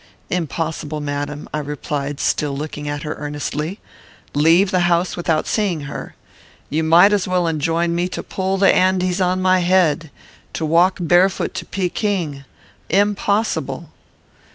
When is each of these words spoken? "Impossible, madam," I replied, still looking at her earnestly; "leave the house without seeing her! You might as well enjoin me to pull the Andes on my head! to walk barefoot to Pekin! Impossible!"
"Impossible, 0.31 0.99
madam," 0.99 1.47
I 1.53 1.59
replied, 1.59 2.19
still 2.19 2.57
looking 2.57 2.87
at 2.89 3.03
her 3.03 3.13
earnestly; 3.19 3.79
"leave 4.33 4.71
the 4.71 4.79
house 4.89 5.15
without 5.15 5.45
seeing 5.45 5.81
her! 5.81 6.15
You 6.71 6.83
might 6.83 7.13
as 7.13 7.27
well 7.27 7.45
enjoin 7.47 7.93
me 7.93 8.07
to 8.07 8.23
pull 8.23 8.57
the 8.57 8.73
Andes 8.73 9.21
on 9.21 9.43
my 9.43 9.59
head! 9.59 10.09
to 10.53 10.65
walk 10.65 10.97
barefoot 10.99 11.53
to 11.53 11.65
Pekin! 11.65 12.45
Impossible!" 12.89 13.91